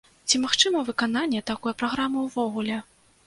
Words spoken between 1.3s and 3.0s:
такой праграмы ўвогуле?